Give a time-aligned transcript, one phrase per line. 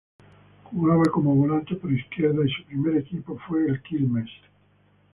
[0.71, 4.31] Jugaba como volante por izquierda y su primer equipo fue Quilmes.